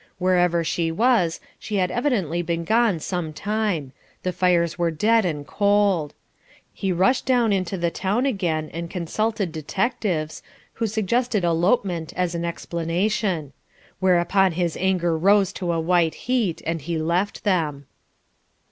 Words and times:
Wherever 0.17 0.63
she 0.63 0.91
was, 0.91 1.39
she 1.59 1.75
had 1.75 1.91
evidently 1.91 2.41
been 2.41 2.63
gone 2.63 2.99
some 2.99 3.33
time; 3.33 3.91
the 4.23 4.31
fires 4.31 4.75
were 4.75 4.89
dead 4.89 5.25
and 5.25 5.45
cold. 5.45 6.15
He 6.73 6.91
rushed 6.91 7.27
down 7.27 7.53
into 7.53 7.77
the 7.77 7.91
town 7.91 8.25
again 8.25 8.71
and 8.73 8.89
consulted 8.89 9.51
detectives, 9.51 10.41
who 10.73 10.87
suggested 10.87 11.43
elopement 11.43 12.13
as 12.15 12.33
an 12.33 12.45
explanation. 12.45 13.53
Whereupon 13.99 14.53
his 14.53 14.75
anger 14.75 15.15
rose 15.15 15.53
to 15.53 15.71
a 15.71 15.79
white 15.79 16.15
heat, 16.25 16.63
and 16.65 16.81
he 16.81 16.97
left 16.97 17.43
them. 17.43 17.85